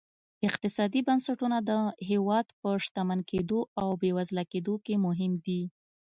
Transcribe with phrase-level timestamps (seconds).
[0.47, 1.71] اقتصادي بنسټونه د
[2.09, 5.61] هېواد په شتمن کېدو او بېوزله کېدو کې مهم دي.